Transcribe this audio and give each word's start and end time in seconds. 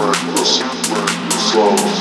Works 0.00 1.99